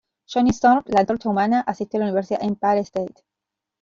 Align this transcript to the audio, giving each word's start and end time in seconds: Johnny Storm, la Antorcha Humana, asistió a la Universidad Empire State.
Johnny 0.25 0.49
Storm, 0.51 0.81
la 0.87 1.01
Antorcha 1.01 1.29
Humana, 1.29 1.59
asistió 1.59 1.99
a 1.99 1.99
la 1.99 2.05
Universidad 2.07 2.41
Empire 2.43 2.79
State. 2.79 3.23